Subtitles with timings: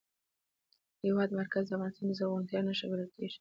[0.99, 3.29] د هېواد مرکز د افغانستان د زرغونتیا نښه بلل کېږي.